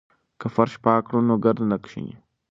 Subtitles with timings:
[0.39, 2.15] که فرش پاک کړو نو ګرد نه کښیني.